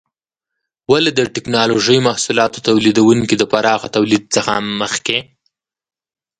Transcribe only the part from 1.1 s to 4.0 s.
د ټېکنالوجۍ محصولاتو تولیدونکي د پراخه